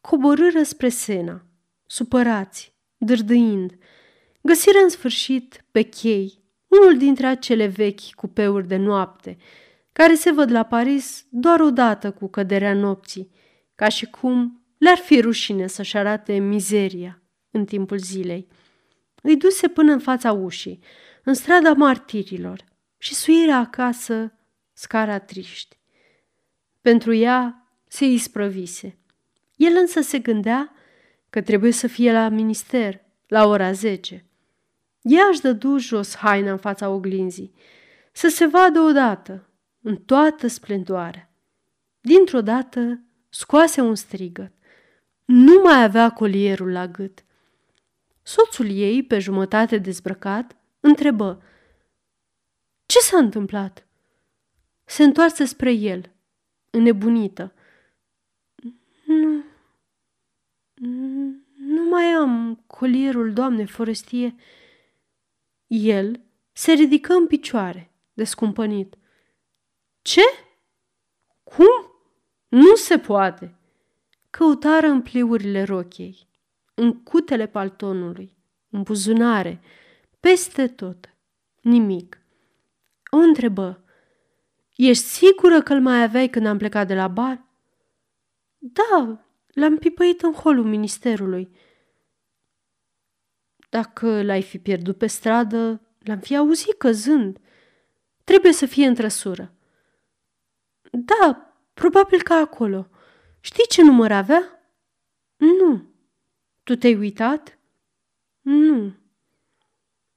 Coborâră 0.00 0.62
spre 0.62 0.88
Sena, 0.88 1.46
supărați, 1.86 2.74
dârdâind. 2.96 3.78
Găsiră 4.42 4.78
în 4.82 4.88
sfârșit 4.88 5.64
pe 5.70 5.82
chei 5.82 6.44
unul 6.80 6.98
dintre 6.98 7.26
acele 7.26 7.66
vechi 7.66 8.14
cupeuri 8.14 8.68
de 8.68 8.76
noapte, 8.76 9.36
care 9.92 10.14
se 10.14 10.32
văd 10.32 10.50
la 10.50 10.62
Paris 10.62 11.26
doar 11.30 11.60
odată 11.60 12.10
cu 12.10 12.28
căderea 12.28 12.74
nopții, 12.74 13.30
ca 13.74 13.88
și 13.88 14.06
cum 14.06 14.64
le-ar 14.78 14.96
fi 14.96 15.20
rușine 15.20 15.66
să-și 15.66 15.96
arate 15.96 16.38
mizeria 16.38 17.22
în 17.50 17.64
timpul 17.64 17.98
zilei. 17.98 18.48
Îi 19.22 19.36
duse 19.36 19.68
până 19.68 19.92
în 19.92 19.98
fața 19.98 20.32
ușii, 20.32 20.78
în 21.24 21.34
strada 21.34 21.72
martirilor, 21.72 22.64
și 22.98 23.14
suirea 23.14 23.58
acasă 23.58 24.32
scara 24.72 25.18
triști. 25.18 25.78
Pentru 26.80 27.14
ea 27.14 27.68
se 27.86 28.04
isprăvise. 28.04 28.98
El 29.56 29.76
însă 29.80 30.00
se 30.00 30.18
gândea 30.18 30.72
că 31.30 31.42
trebuie 31.42 31.72
să 31.72 31.86
fie 31.86 32.12
la 32.12 32.28
minister 32.28 33.00
la 33.26 33.46
ora 33.46 33.72
zece. 33.72 34.25
Ea 35.08 35.26
își 35.30 35.40
dădu 35.40 35.78
jos 35.78 36.16
haina 36.16 36.50
în 36.50 36.58
fața 36.58 36.88
oglinzii, 36.88 37.54
să 38.12 38.28
se 38.28 38.46
vadă 38.46 38.80
odată, 38.80 39.48
în 39.82 39.96
toată 39.96 40.46
splendoarea. 40.46 41.30
Dintr-o 42.00 42.40
dată 42.40 43.00
scoase 43.28 43.80
un 43.80 43.94
strigăt. 43.94 44.52
Nu 45.24 45.60
mai 45.62 45.82
avea 45.82 46.10
colierul 46.10 46.72
la 46.72 46.86
gât. 46.86 47.24
Soțul 48.22 48.70
ei, 48.70 49.02
pe 49.02 49.18
jumătate 49.18 49.78
dezbrăcat, 49.78 50.56
întrebă 50.80 51.42
Ce 52.86 52.98
s-a 52.98 53.18
întâmplat? 53.18 53.86
Se 54.84 55.02
întoarse 55.02 55.44
spre 55.44 55.72
el, 55.72 56.10
înnebunită. 56.70 57.54
Nu, 59.04 59.44
nu 61.56 61.88
mai 61.88 62.04
am 62.04 62.62
colierul, 62.66 63.32
doamne, 63.32 63.64
forestie. 63.64 64.34
El 65.66 66.20
se 66.52 66.72
ridică 66.72 67.12
în 67.12 67.26
picioare, 67.26 67.90
descumpănit. 68.12 68.94
Ce? 70.02 70.22
Cum? 71.44 71.92
Nu 72.48 72.74
se 72.74 72.98
poate! 72.98 73.54
Căutară 74.30 74.86
în 74.86 75.02
pliurile 75.02 75.62
rochiei, 75.62 76.28
în 76.74 77.02
cutele 77.02 77.46
paltonului, 77.46 78.36
în 78.70 78.82
buzunare, 78.82 79.60
peste 80.20 80.68
tot. 80.68 81.14
Nimic. 81.60 82.20
O 83.10 83.16
întrebă. 83.16 83.84
Ești 84.76 85.04
sigură 85.04 85.62
că 85.62 85.72
îl 85.72 85.80
mai 85.80 86.02
aveai 86.02 86.28
când 86.28 86.46
am 86.46 86.58
plecat 86.58 86.86
de 86.86 86.94
la 86.94 87.08
bar? 87.08 87.44
Da, 88.58 89.18
l-am 89.46 89.76
pipăit 89.76 90.22
în 90.22 90.32
holul 90.32 90.64
ministerului. 90.64 91.50
Dacă 93.68 94.22
l-ai 94.22 94.42
fi 94.42 94.58
pierdut 94.58 94.98
pe 94.98 95.06
stradă, 95.06 95.80
l-am 95.98 96.18
fi 96.18 96.36
auzit 96.36 96.78
căzând. 96.78 97.38
Trebuie 98.24 98.52
să 98.52 98.66
fie 98.66 98.86
în 98.86 98.94
trăsură. 98.94 99.54
Da, 100.90 101.54
probabil 101.74 102.22
că 102.22 102.32
acolo. 102.32 102.88
Știi 103.40 103.66
ce 103.68 103.82
număr 103.82 104.12
avea? 104.12 104.70
Nu. 105.36 105.82
Tu 106.62 106.76
te-ai 106.76 106.94
uitat? 106.94 107.58
Nu. 108.40 108.94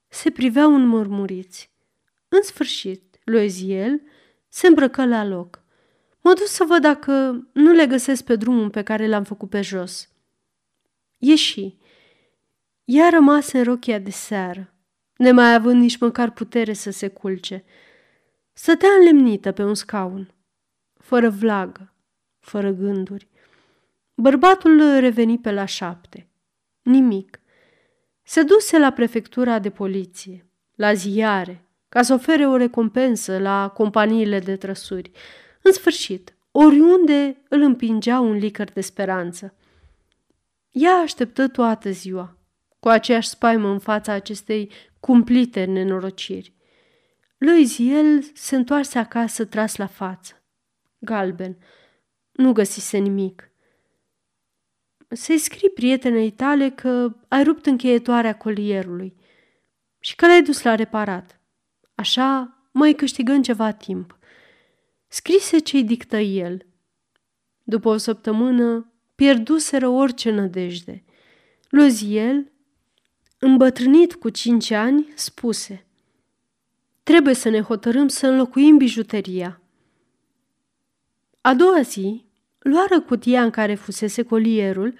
Se 0.08 0.30
priveau 0.32 0.78
murmuriți. 0.78 1.72
În 2.28 2.42
sfârșit, 2.42 3.20
Loeziel 3.24 4.02
se 4.48 4.68
îmbrăcă 4.68 5.06
la 5.06 5.26
loc. 5.26 5.64
Mă 6.22 6.34
duc 6.34 6.48
să 6.48 6.64
văd 6.64 6.82
dacă 6.82 7.12
nu 7.54 7.72
le 7.72 7.88
găsesc 7.88 8.24
pe 8.24 8.36
drumul 8.36 8.70
pe 8.70 8.84
care 8.84 9.08
l-am 9.08 9.24
făcut 9.24 9.50
pe 9.50 9.62
jos. 9.62 10.10
Ieși. 11.18 11.78
Ea 12.92 13.10
rămase 13.10 13.58
în 13.58 13.64
rochia 13.64 14.00
de 14.00 14.10
seară, 14.10 14.74
nemai 15.18 15.54
având 15.54 15.82
nici 15.82 15.98
măcar 15.98 16.32
putere 16.32 16.74
să 16.74 16.92
se 16.92 17.08
culce. 17.08 17.64
Stătea 18.54 18.90
înlemnită 19.00 19.52
pe 19.52 19.64
un 19.64 19.74
scaun, 19.74 20.34
fără 21.00 21.30
vlagă, 21.30 21.94
fără 22.40 22.72
gânduri. 22.72 23.28
Bărbatul 24.16 25.00
reveni 25.00 25.40
pe 25.40 25.52
la 25.52 25.66
șapte. 25.66 26.28
Nimic. 26.82 27.40
Se 28.24 28.44
duse 28.44 28.78
la 28.78 28.92
prefectura 28.92 29.60
de 29.60 29.70
poliție, 29.70 30.46
la 30.76 30.94
ziare, 30.94 31.66
ca 31.90 32.02
să 32.02 32.14
ofere 32.14 32.48
o 32.48 32.56
recompensă 32.56 33.40
la 33.40 33.70
companiile 33.70 34.40
de 34.40 34.56
trăsuri. 34.56 35.12
În 35.62 35.72
sfârșit, 35.72 36.36
oriunde 36.52 37.42
îl 37.50 37.62
împingea 37.62 38.20
un 38.20 38.34
licăr 38.34 38.72
de 38.72 38.82
speranță. 38.82 39.54
Ea 40.72 40.94
așteptă 40.94 41.48
toată 41.48 41.90
ziua, 41.90 42.39
cu 42.80 42.88
aceeași 42.88 43.28
spaimă 43.28 43.70
în 43.70 43.80
fața 43.80 44.12
acestei 44.12 44.72
cumplite 45.00 45.64
nenorociri. 45.64 46.54
Lui 47.38 47.68
el 47.78 48.22
se 48.34 48.56
întoarse 48.56 49.00
acasă 49.00 49.46
tras 49.46 49.76
la 49.76 49.88
față. 49.88 50.44
Galben. 51.00 51.58
Nu 52.32 52.52
găsise 52.52 52.98
nimic. 52.98 53.52
Să-i 55.08 55.38
scrii 55.38 55.70
prietenei 55.70 56.32
tale 56.32 56.70
că 56.70 57.16
ai 57.28 57.44
rupt 57.44 57.66
încheietoarea 57.66 58.38
colierului 58.38 59.16
și 60.00 60.16
că 60.16 60.26
l-ai 60.26 60.42
dus 60.42 60.62
la 60.62 60.76
reparat. 60.76 61.42
Așa 61.96 62.58
mai 62.72 62.94
câștigăm 62.94 63.42
ceva 63.42 63.72
timp. 63.72 64.18
Scrise 65.08 65.58
ce-i 65.60 65.84
dictă 65.84 66.18
el. 66.18 66.66
După 67.64 67.90
o 67.90 67.98
săptămână, 67.98 68.94
pierduseră 69.16 69.88
orice 69.88 70.32
nădejde. 70.32 71.04
Loziel, 71.70 72.52
îmbătrânit 73.40 74.16
cu 74.16 74.30
cinci 74.30 74.72
ani, 74.72 75.08
spuse 75.16 75.86
Trebuie 77.04 77.34
să 77.34 77.50
ne 77.50 77.62
hotărâm 77.62 78.08
să 78.08 78.28
înlocuim 78.28 78.78
bijuteria. 78.78 79.62
A 81.42 81.54
doua 81.54 81.82
zi, 81.82 82.26
luară 82.60 83.02
cutia 83.02 83.44
în 83.44 83.50
care 83.50 83.76
fusese 83.76 84.24
colierul 84.24 84.94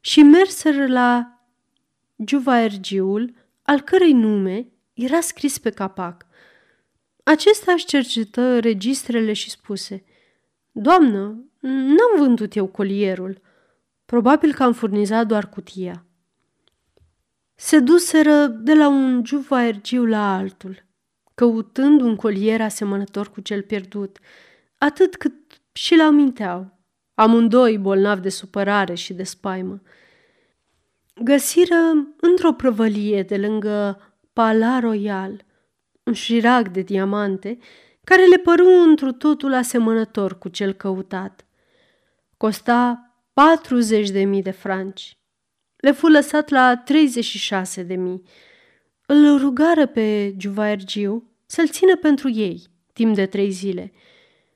și 0.00 0.22
merseră 0.22 0.86
la 0.86 1.40
Juvaergiul, 2.26 3.34
al 3.62 3.80
cărei 3.80 4.12
nume 4.12 4.66
era 4.92 5.20
scris 5.20 5.58
pe 5.58 5.70
capac. 5.70 6.26
Acesta 7.22 7.72
își 7.72 7.84
cercetă 7.84 8.58
registrele 8.58 9.32
și 9.32 9.50
spuse 9.50 10.04
Doamnă, 10.72 11.44
n-am 11.60 12.18
vândut 12.18 12.56
eu 12.56 12.66
colierul. 12.66 13.40
Probabil 14.04 14.54
că 14.54 14.62
am 14.62 14.72
furnizat 14.72 15.26
doar 15.26 15.48
cutia. 15.48 16.04
Se 17.62 17.78
duseră 17.78 18.46
de 18.46 18.74
la 18.74 18.88
un 18.88 19.22
juvaergiu 19.24 20.04
la 20.04 20.36
altul, 20.36 20.84
căutând 21.34 22.00
un 22.00 22.16
colier 22.16 22.60
asemănător 22.60 23.30
cu 23.30 23.40
cel 23.40 23.62
pierdut, 23.62 24.18
atât 24.78 25.16
cât 25.16 25.34
și 25.72 25.94
l 25.94 26.00
aminteau, 26.00 26.78
amândoi 27.14 27.78
bolnavi 27.78 28.20
de 28.20 28.28
supărare 28.28 28.94
și 28.94 29.12
de 29.12 29.22
spaimă. 29.22 29.80
Găsiră 31.22 31.76
într-o 32.20 32.52
prăvălie 32.52 33.22
de 33.22 33.36
lângă 33.36 34.00
Pala 34.32 34.78
Royal 34.78 35.44
un 36.02 36.12
șirac 36.12 36.68
de 36.68 36.80
diamante 36.80 37.58
care 38.04 38.24
le 38.24 38.36
păru 38.36 38.68
întru 38.88 39.12
totul 39.12 39.54
asemănător 39.54 40.38
cu 40.38 40.48
cel 40.48 40.72
căutat. 40.72 41.46
Costa 42.36 43.10
40.000 44.32 44.42
de 44.42 44.50
franci. 44.50 45.19
Le 45.80 45.92
fu 45.92 46.06
lăsat 46.06 46.48
la 46.48 46.82
36.000. 46.82 47.96
Îl 49.06 49.38
rugară 49.38 49.86
pe 49.86 50.34
Giuvaergiu 50.36 51.30
să-l 51.46 51.68
țină 51.68 51.96
pentru 51.96 52.30
ei 52.30 52.62
timp 52.92 53.14
de 53.14 53.26
trei 53.26 53.50
zile 53.50 53.92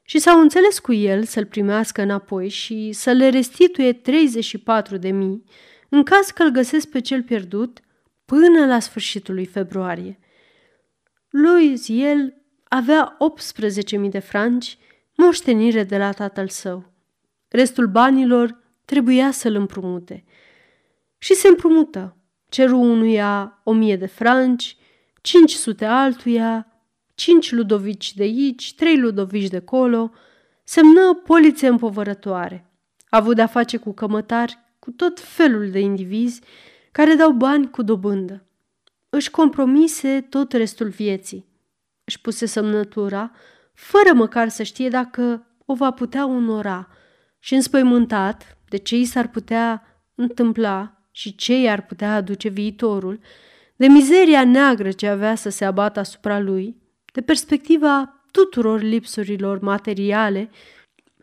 și 0.03 0.19
s-au 0.19 0.41
înțeles 0.41 0.79
cu 0.79 0.93
el 0.93 1.25
să-l 1.25 1.47
primească 1.47 2.03
înapoi 2.03 2.49
și 2.49 2.93
să 2.93 3.13
le 3.13 3.29
restituie 3.29 3.93
34.000 3.93 4.01
în 5.89 6.03
caz 6.03 6.31
că 6.31 6.43
îl 6.43 6.51
găsesc 6.51 6.89
pe 6.89 7.01
cel 7.01 7.23
pierdut 7.23 7.81
până 8.25 8.67
la 8.67 8.79
sfârșitul 8.79 9.35
lui 9.35 9.47
februarie. 9.47 10.19
Lui 11.31 11.81
el 11.87 12.35
avea 12.69 13.17
18.000 14.03 14.09
de 14.11 14.19
franci 14.19 14.79
moștenire 15.17 15.83
de 15.85 15.99
la 15.99 16.13
tatăl 16.13 16.49
său. 16.49 16.93
Restul 17.49 17.87
banilor 17.87 18.63
trebuia 18.85 19.31
să-l 19.31 19.55
împrumute. 19.55 20.25
Și 21.25 21.35
se 21.35 21.49
împrumută. 21.49 22.17
Ceru 22.49 22.79
unuia 22.79 23.61
o 23.63 23.73
mie 23.73 23.97
de 23.97 24.07
franci, 24.07 24.77
500 25.21 25.85
altuia, 25.85 26.67
cinci 27.15 27.53
ludovici 27.53 28.15
de 28.15 28.23
aici, 28.23 28.75
trei 28.75 28.99
ludovici 28.99 29.49
de 29.49 29.59
colo, 29.59 30.11
semnă 30.65 31.15
polițe 31.15 31.67
împovărătoare. 31.67 32.71
A 33.09 33.17
avut 33.17 33.35
de-a 33.35 33.47
face 33.47 33.77
cu 33.77 33.93
cămătari, 33.93 34.59
cu 34.79 34.91
tot 34.91 35.21
felul 35.21 35.71
de 35.71 35.79
indivizi 35.79 36.41
care 36.93 37.15
dau 37.15 37.33
bani 37.33 37.71
cu 37.71 37.83
dobândă. 37.83 38.47
Își 39.09 39.31
compromise 39.31 40.21
tot 40.21 40.53
restul 40.53 40.89
vieții. 40.89 41.47
Își 42.05 42.21
puse 42.21 42.47
semnătura, 42.47 43.33
fără 43.75 44.13
măcar 44.15 44.49
să 44.49 44.63
știe 44.63 44.89
dacă 44.89 45.47
o 45.65 45.75
va 45.75 45.91
putea 45.91 46.27
onora 46.27 46.89
și 47.39 47.55
înspăimântat 47.55 48.59
de 48.69 48.77
ce 48.77 48.97
i 48.97 49.05
s-ar 49.05 49.29
putea 49.29 49.83
întâmpla 50.15 50.99
și 51.17 51.35
ce 51.35 51.55
i-ar 51.55 51.87
putea 51.87 52.15
aduce 52.15 52.49
viitorul, 52.49 53.21
de 53.77 53.87
mizeria 53.87 54.45
neagră 54.45 54.93
ce 54.93 55.09
avea 55.09 55.35
să 55.35 55.49
se 55.49 55.65
abată 55.65 56.01
asupra 56.01 56.39
lui, 56.39 56.77
de 57.13 57.21
perspectiva 57.21 58.25
tuturor 58.31 58.81
lipsurilor 58.81 59.61
materiale 59.61 60.51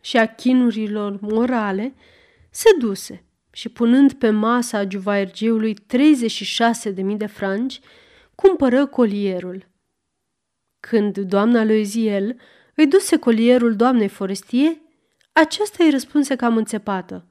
și 0.02 0.18
a 0.18 0.26
chinurilor 0.26 1.18
morale, 1.22 1.94
se 2.50 2.70
duse 2.80 3.24
și 3.52 3.70
punând 3.70 4.14
pe 4.14 4.30
masa 4.30 4.88
juvaergiului 4.90 5.74
36.000 5.74 7.18
de 7.18 7.26
franci, 7.26 7.80
cumpără 8.36 8.86
colierul. 8.86 9.68
Când 10.80 11.18
doamna 11.18 11.64
lui 11.64 11.84
Ziel 11.84 12.40
îi 12.76 12.88
duse 12.88 13.18
colierul 13.18 13.76
doamnei 13.76 14.08
Forestie, 14.08 14.82
aceasta 15.32 15.84
îi 15.84 15.90
răspunse 15.90 16.36
cam 16.36 16.58
înțepată. 16.58 17.26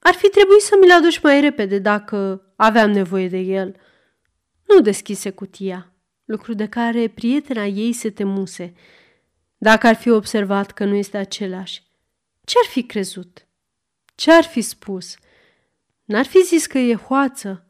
Ar 0.00 0.14
fi 0.14 0.28
trebuit 0.28 0.60
să 0.60 0.76
mi-l 0.80 0.90
aduci 0.90 1.20
mai 1.20 1.40
repede 1.40 1.78
dacă 1.78 2.42
aveam 2.56 2.90
nevoie 2.90 3.28
de 3.28 3.38
el. 3.38 3.76
Nu 4.66 4.80
deschise 4.80 5.30
cutia, 5.30 5.92
lucru 6.24 6.54
de 6.54 6.68
care 6.68 7.08
prietena 7.08 7.64
ei 7.64 7.92
se 7.92 8.10
temuse. 8.10 8.74
Dacă 9.58 9.86
ar 9.86 9.94
fi 9.94 10.10
observat 10.10 10.70
că 10.70 10.84
nu 10.84 10.94
este 10.94 11.16
același, 11.16 11.82
ce-ar 12.44 12.64
fi 12.64 12.82
crezut? 12.82 13.46
Ce-ar 14.14 14.44
fi 14.44 14.60
spus? 14.60 15.16
N-ar 16.04 16.26
fi 16.26 16.42
zis 16.42 16.66
că 16.66 16.78
e 16.78 16.94
hoață? 16.94 17.64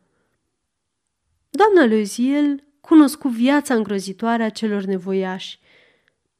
Doamna 1.50 1.96
Loziel 1.96 2.64
cunoscu 2.80 3.28
viața 3.28 3.74
îngrozitoare 3.74 4.42
a 4.42 4.48
celor 4.48 4.82
nevoiași, 4.82 5.58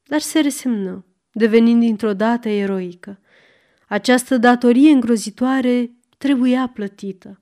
dar 0.02 0.20
se 0.20 0.40
resemnă, 0.40 1.04
devenind 1.32 1.80
dintr-o 1.80 2.14
dată 2.14 2.48
eroică. 2.48 3.20
Această 3.92 4.36
datorie 4.36 4.90
îngrozitoare 4.90 5.90
trebuia 6.18 6.70
plătită. 6.74 7.40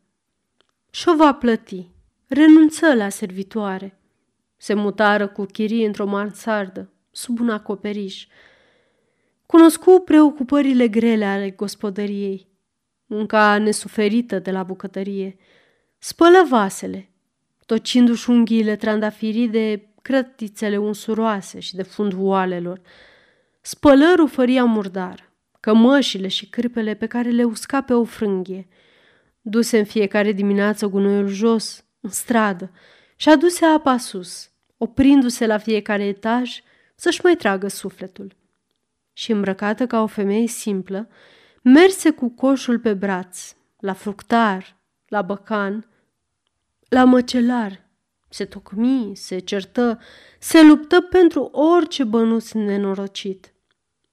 Și 0.91 1.09
o 1.09 1.17
va 1.17 1.35
plăti. 1.35 1.91
Renunță 2.27 2.95
la 2.95 3.09
servitoare. 3.09 3.99
Se 4.57 4.75
mutară 4.75 5.29
cu 5.29 5.45
chirii 5.45 5.85
într-o 5.85 6.07
mansardă, 6.07 6.93
sub 7.11 7.41
un 7.41 7.51
acoperiș. 7.51 8.27
Cunoscu 9.47 10.03
preocupările 10.05 10.89
grele 10.89 11.25
ale 11.25 11.51
gospodăriei, 11.51 12.49
munca 13.07 13.59
nesuferită 13.59 14.39
de 14.39 14.51
la 14.51 14.63
bucătărie, 14.63 15.37
spălă 15.99 16.47
vasele, 16.49 17.11
tocindu-și 17.67 18.31
unghiile 18.31 18.77
trandafirii 18.77 19.49
de 19.49 19.89
crătițele 20.03 20.77
unsuroase 20.77 21.61
și 21.61 21.75
de 21.75 21.83
fundul 21.83 22.21
oalelor. 22.21 22.81
Spălă 23.61 24.15
rufăria 24.17 24.65
murdar, 24.65 25.28
cămășile 25.69 26.29
și 26.29 26.49
cârpele 26.49 26.95
pe 26.95 27.07
care 27.07 27.31
le 27.31 27.45
usca 27.45 27.83
pe 27.83 27.93
o 27.93 28.05
frânghie. 28.05 28.69
Duse 29.41 29.79
în 29.79 29.85
fiecare 29.85 30.33
dimineață 30.33 30.87
gunoiul 30.87 31.27
jos, 31.27 31.85
în 32.01 32.11
stradă, 32.11 32.71
și 33.17 33.29
aduse 33.29 33.65
apa 33.65 33.97
sus, 33.97 34.51
oprindu-se 34.77 35.47
la 35.47 35.59
fiecare 35.59 36.05
etaj 36.05 36.61
să-și 36.95 37.21
mai 37.23 37.37
tragă 37.37 37.69
sufletul. 37.69 38.37
Și 39.13 39.33
îmbrăcată 39.33 39.87
ca 39.87 40.03
o 40.03 40.07
femeie 40.07 40.47
simplă, 40.47 41.09
merse 41.63 42.11
cu 42.11 42.29
coșul 42.29 42.79
pe 42.79 42.95
braț, 42.95 43.55
la 43.79 43.93
fructar, 43.93 44.77
la 45.09 45.23
băcan, 45.23 45.87
la 46.89 47.05
măcelar. 47.05 47.87
Se 48.29 48.45
tocmi, 48.45 49.13
se 49.15 49.39
certă, 49.39 50.01
se 50.39 50.63
luptă 50.63 51.01
pentru 51.01 51.43
orice 51.43 52.05
bănuț 52.05 52.53
nenorocit. 52.53 53.53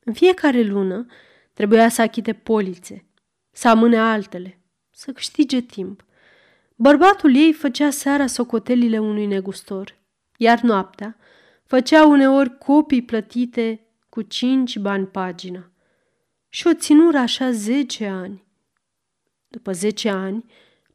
În 0.04 0.13
fiecare 0.13 0.62
lună 0.62 1.06
trebuia 1.56 1.89
să 1.89 2.02
achite 2.02 2.34
polițe, 2.34 3.06
să 3.52 3.68
amâne 3.68 3.98
altele, 3.98 4.60
să 4.91 5.12
câștige 5.12 5.62
timp. 5.62 6.06
Bărbatul 6.76 7.36
ei 7.36 7.54
făcea 7.54 7.89
seara 7.89 8.28
socotelile 8.28 9.00
unui 9.00 9.26
negustor, 9.26 9.98
iar 10.38 10.62
noaptea 10.62 11.18
făcea 11.63 12.06
uneori 12.06 12.58
copii 12.58 13.02
plătite 13.02 13.88
cu 14.10 14.22
cinci 14.22 14.78
bani 14.78 15.06
pagina. 15.06 15.72
Și 16.50 16.68
o 16.68 16.74
ținură 16.74 17.18
așa 17.18 17.52
zece 17.52 18.08
ani. 18.08 18.44
După 19.48 19.72
zece 19.72 20.10
ani, 20.10 20.46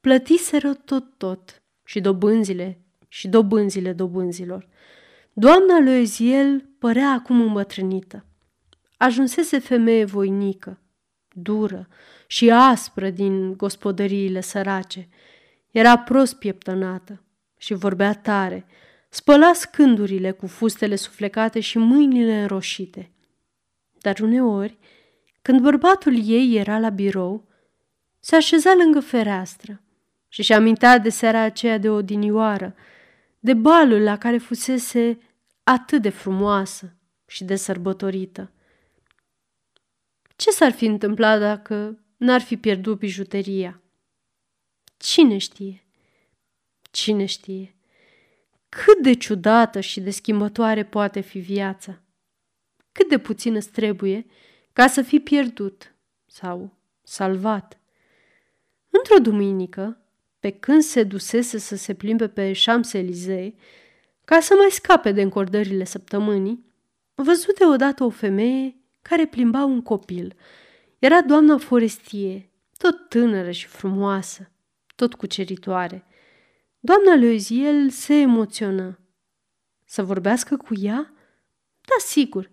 plătiseră 0.01 0.75
tot-tot 0.75 1.63
și 1.85 2.01
dobânzile 2.01 2.81
și 3.09 3.29
dobânzile 3.29 3.93
dobânzilor. 3.93 4.69
Doamna 5.33 5.79
lui 5.79 5.99
Eziel 6.01 6.69
părea 6.79 7.11
acum 7.11 7.41
îmbătrânită. 7.41 8.25
Ajunsese 9.03 9.59
femeie 9.59 10.05
voinică, 10.05 10.79
dură 11.33 11.89
și 12.27 12.51
aspră 12.51 13.11
din 13.11 13.57
gospodăriile 13.57 14.41
sărace. 14.41 15.09
Era 15.71 15.99
prost 15.99 16.35
pieptănată 16.35 17.23
și 17.57 17.75
vorbea 17.75 18.15
tare, 18.15 18.67
spăla 19.09 19.53
scândurile 19.53 20.31
cu 20.31 20.47
fustele 20.47 20.97
suflecate 20.97 21.61
și 21.61 21.79
mâinile 21.79 22.41
înroșite. 22.41 23.11
Dar 24.01 24.19
uneori, 24.21 24.79
când 25.43 25.61
bărbatul 25.61 26.29
ei 26.29 26.57
era 26.57 26.79
la 26.79 26.89
birou, 26.89 27.49
se 28.19 28.37
așeza 28.37 28.75
lângă 28.75 29.01
fereastră 29.01 29.81
și 30.29 30.43
și 30.43 30.53
amintea 30.53 30.99
de 30.99 31.09
seara 31.09 31.41
aceea 31.41 31.79
de 31.79 31.91
odinioară, 31.91 32.75
de 33.39 33.55
balul 33.55 34.03
la 34.03 34.19
care 34.19 34.39
fusese 34.39 35.19
atât 35.63 36.03
de 36.03 36.11
frumoasă 36.11 36.97
și 37.27 37.45
de 37.45 37.57
sărbătorită. 37.57 38.53
Ce 40.51 40.57
s-ar 40.57 40.73
fi 40.73 40.85
întâmplat 40.85 41.41
dacă 41.41 41.99
n-ar 42.17 42.41
fi 42.41 42.57
pierdut 42.57 42.99
bijuteria? 42.99 43.81
Cine 44.97 45.39
știe? 45.39 45.87
Cine 46.91 47.25
știe? 47.25 47.77
Cât 48.69 49.03
de 49.03 49.13
ciudată 49.13 49.81
și 49.81 50.01
de 50.01 50.11
schimbătoare 50.11 50.85
poate 50.85 51.21
fi 51.21 51.39
viața? 51.39 52.01
Cât 52.93 53.09
de 53.09 53.19
puțin 53.19 53.55
îți 53.55 53.71
trebuie 53.71 54.27
ca 54.73 54.87
să 54.87 55.03
fii 55.03 55.21
pierdut 55.21 55.95
sau 56.27 56.77
salvat? 57.03 57.81
Într-o 58.91 59.19
duminică, 59.19 60.01
pe 60.41 60.51
când 60.51 60.83
se 60.83 61.03
dusese 61.03 61.59
să 61.59 61.77
se 61.77 61.95
plimbe 61.95 62.29
pe 62.29 62.53
Champs-Élysées, 62.53 63.53
ca 64.25 64.41
să 64.41 64.55
mai 64.59 64.71
scape 64.71 65.13
de 65.13 65.23
încordările 65.23 65.85
săptămânii, 65.85 66.65
văzut 67.15 67.59
deodată 67.59 68.05
o 68.05 68.11
femeie 68.11 68.80
care 69.03 69.27
plimba 69.27 69.65
un 69.65 69.83
copil. 69.83 70.37
Era 70.99 71.23
doamna 71.23 71.59
Forestie, 71.59 72.51
tot 72.79 73.09
tânără 73.09 73.51
și 73.51 73.67
frumoasă, 73.67 74.51
tot 74.97 75.15
cuceritoare. 75.15 76.07
Doamna 76.81 77.15
Leoziel 77.15 77.91
se 77.91 78.15
emoționă. 78.15 78.99
Să 79.85 80.03
vorbească 80.03 80.57
cu 80.57 80.75
ea? 80.81 81.13
Da, 81.81 81.95
sigur. 81.99 82.51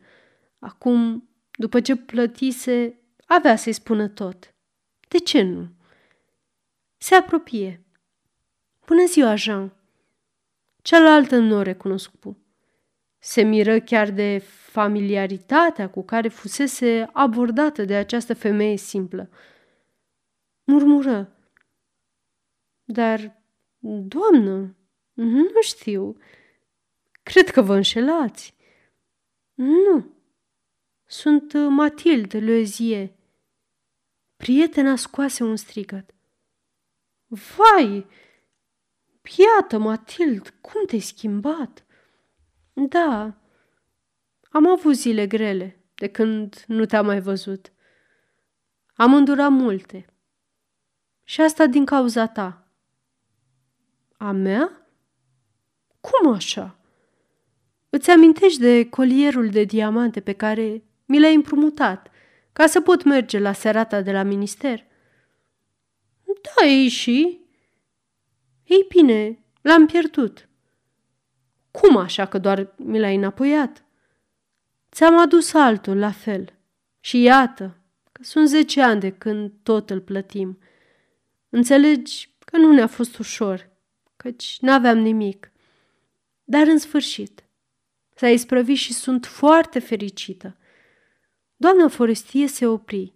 Acum, 0.59 1.29
după 1.51 1.81
ce 1.81 1.95
plătise, 1.95 3.01
avea 3.25 3.55
să-i 3.55 3.73
spună 3.73 4.07
tot. 4.07 4.55
De 5.07 5.17
ce 5.17 5.41
nu? 5.41 5.69
Se 6.97 7.15
apropie. 7.15 7.85
Bună 8.85 9.05
ziua, 9.05 9.35
Jean! 9.35 9.73
Cealaltă 10.81 11.37
nu 11.37 11.55
o 11.55 11.61
recunoscu. 11.61 12.37
Se 13.19 13.41
miră 13.41 13.79
chiar 13.79 14.09
de 14.11 14.37
familiaritatea 14.77 15.89
cu 15.89 16.03
care 16.03 16.27
fusese 16.27 17.09
abordată 17.13 17.85
de 17.85 17.95
această 17.95 18.33
femeie 18.33 18.77
simplă. 18.77 19.29
Murmură. 20.63 21.31
Dar, 22.83 23.41
doamnă, 23.79 24.75
nu 25.13 25.61
știu. 25.61 26.17
Cred 27.23 27.49
că 27.49 27.61
vă 27.61 27.75
înșelați. 27.75 28.55
Nu. 29.53 30.15
Sunt 31.05 31.53
Matilde 31.53 32.39
Loezie. 32.39 33.15
Prietena 34.35 34.95
scoase 34.95 35.43
un 35.43 35.55
strigăt. 35.55 36.13
Vai! 37.27 38.05
Iată, 39.37 39.77
Matild, 39.77 40.53
cum 40.61 40.85
te-ai 40.85 41.01
schimbat? 41.01 41.85
Da, 42.79 43.33
am 44.49 44.67
avut 44.67 44.95
zile 44.95 45.27
grele 45.27 45.83
de 45.95 46.07
când 46.07 46.63
nu 46.67 46.85
te-am 46.85 47.05
mai 47.05 47.19
văzut. 47.21 47.71
Am 48.93 49.13
îndurat 49.13 49.51
multe. 49.51 50.05
Și 51.23 51.41
asta 51.41 51.65
din 51.65 51.85
cauza 51.85 52.27
ta. 52.27 52.67
A 54.17 54.31
mea? 54.31 54.87
Cum 55.99 56.33
așa? 56.33 56.79
Îți 57.89 58.09
amintești 58.09 58.59
de 58.59 58.89
colierul 58.89 59.49
de 59.49 59.63
diamante 59.63 60.19
pe 60.19 60.33
care 60.33 60.83
mi 61.05 61.19
l-ai 61.19 61.35
împrumutat 61.35 62.11
ca 62.53 62.67
să 62.67 62.81
pot 62.81 63.03
merge 63.03 63.39
la 63.39 63.53
serata 63.53 64.01
de 64.01 64.11
la 64.11 64.23
minister? 64.23 64.85
Da, 66.23 66.65
ei 66.65 66.87
și? 66.87 67.41
Ei 68.63 68.85
bine, 68.89 69.43
l-am 69.61 69.85
pierdut. 69.85 70.47
Cum 71.81 71.97
așa 71.97 72.25
că 72.25 72.37
doar 72.37 72.73
mi 72.75 72.99
l-ai 72.99 73.15
înapoiat? 73.15 73.83
Ți-am 74.91 75.17
adus 75.17 75.53
altul 75.53 75.97
la 75.97 76.11
fel. 76.11 76.53
Și 76.99 77.21
iată 77.21 77.77
că 78.11 78.23
sunt 78.23 78.47
zece 78.47 78.81
ani 78.81 78.99
de 78.99 79.11
când 79.11 79.51
tot 79.63 79.89
îl 79.89 80.01
plătim. 80.01 80.59
Înțelegi 81.49 82.35
că 82.39 82.57
nu 82.57 82.73
ne-a 82.73 82.87
fost 82.87 83.17
ușor, 83.17 83.69
căci 84.15 84.57
n-aveam 84.61 84.97
nimic. 84.97 85.51
Dar 86.43 86.67
în 86.67 86.77
sfârșit, 86.77 87.43
s-a 88.15 88.29
isprăvit 88.29 88.77
și 88.77 88.93
sunt 88.93 89.25
foarte 89.25 89.79
fericită. 89.79 90.57
Doamna 91.55 91.87
Forestie 91.87 92.47
se 92.47 92.67
opri. 92.67 93.13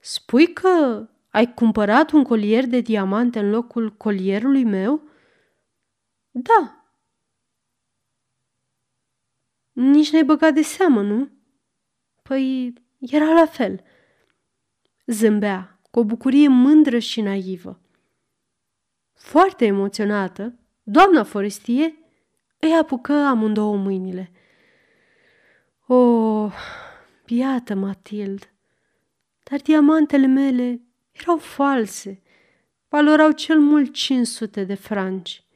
Spui 0.00 0.52
că 0.52 1.08
ai 1.28 1.54
cumpărat 1.54 2.10
un 2.10 2.22
colier 2.22 2.66
de 2.66 2.80
diamante 2.80 3.38
în 3.38 3.50
locul 3.50 3.92
colierului 3.92 4.64
meu? 4.64 5.02
Da. 6.30 6.77
Nici 9.80 10.10
n-ai 10.10 10.24
băgat 10.24 10.54
de 10.54 10.62
seamă, 10.62 11.02
nu? 11.02 11.28
Păi, 12.22 12.72
era 13.00 13.32
la 13.32 13.46
fel. 13.46 13.82
Zâmbea, 15.06 15.80
cu 15.90 15.98
o 15.98 16.04
bucurie 16.04 16.48
mândră 16.48 16.98
și 16.98 17.20
naivă. 17.20 17.80
Foarte 19.14 19.64
emoționată, 19.64 20.58
doamna 20.82 21.22
Forestie 21.22 21.94
îi 22.58 22.72
apucă 22.72 23.12
amândouă 23.12 23.76
mâinile. 23.76 24.30
O, 25.86 25.94
oh, 25.94 26.52
iată, 27.26 27.74
Matild, 27.74 28.52
dar 29.50 29.60
diamantele 29.60 30.26
mele 30.26 30.80
erau 31.10 31.36
false, 31.36 32.22
valorau 32.88 33.30
cel 33.30 33.60
mult 33.60 33.92
500 33.92 34.64
de 34.64 34.74
franci. 34.74 35.47